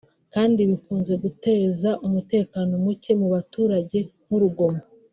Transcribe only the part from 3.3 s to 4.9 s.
baturage nk’urugomo